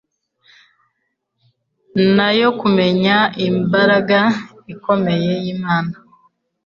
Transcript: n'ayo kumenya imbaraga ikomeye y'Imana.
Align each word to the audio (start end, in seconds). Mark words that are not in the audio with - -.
n'ayo 2.15 2.47
kumenya 2.59 3.17
imbaraga 3.47 4.19
ikomeye 4.73 5.31
y'Imana. 5.43 5.95